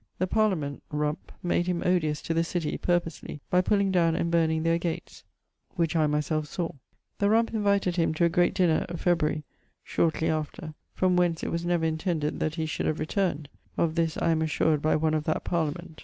The 0.17 0.25
Parliament 0.25 0.81
(Rumpe[XXX.]) 0.91 1.19
made 1.43 1.67
him 1.67 1.83
odious 1.85 2.23
to 2.23 2.33
the 2.33 2.43
citie, 2.43 2.75
purposely, 2.79 3.39
by 3.51 3.61
pulling 3.61 3.91
down 3.91 4.15
and 4.15 4.31
burning 4.31 4.63
their 4.63 4.79
gates 4.79 5.23
(which 5.75 5.95
I 5.95 6.07
myselfe 6.07 6.47
sawe). 6.47 6.73
The 7.19 7.27
Rumpe 7.29 7.53
invited 7.53 7.97
him 7.97 8.11
to 8.15 8.25
a 8.25 8.29
great 8.29 8.55
dinner, 8.55 8.87
Febr.... 8.89 9.43
(shortly 9.83 10.27
after); 10.27 10.73
from 10.95 11.17
whence 11.17 11.43
it 11.43 11.51
was 11.51 11.67
never 11.67 11.85
intended 11.85 12.39
that 12.39 12.55
he 12.55 12.65
should 12.65 12.87
have 12.87 12.99
returned 12.99 13.47
(of 13.77 13.93
this 13.93 14.17
I 14.17 14.31
am 14.31 14.41
assured 14.41 14.81
by 14.81 14.95
one 14.95 15.13
of 15.13 15.25
that 15.25 15.43
Parliament). 15.43 15.99